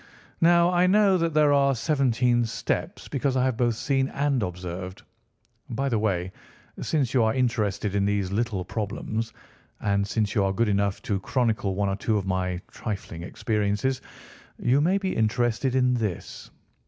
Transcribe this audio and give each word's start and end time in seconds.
Now, 0.41 0.71
I 0.71 0.87
know 0.87 1.15
that 1.19 1.35
there 1.35 1.53
are 1.53 1.75
seventeen 1.75 2.43
steps, 2.45 3.07
because 3.07 3.37
I 3.37 3.43
have 3.45 3.55
both 3.55 3.75
seen 3.75 4.07
and 4.09 4.41
observed. 4.41 5.03
By 5.69 5.89
the 5.89 5.99
way, 5.99 6.31
since 6.81 7.13
you 7.13 7.21
are 7.21 7.35
interested 7.35 7.93
in 7.93 8.03
these 8.05 8.31
little 8.31 8.65
problems, 8.65 9.31
and 9.79 10.07
since 10.07 10.33
you 10.33 10.43
are 10.43 10.53
good 10.53 10.69
enough 10.69 11.03
to 11.03 11.19
chronicle 11.19 11.75
one 11.75 11.87
or 11.87 11.95
two 11.97 12.17
of 12.17 12.25
my 12.25 12.59
trifling 12.71 13.21
experiences, 13.21 14.01
you 14.57 14.81
may 14.81 14.97
be 14.97 15.15
interested 15.15 15.75
in 15.75 15.93
this." 15.93 16.49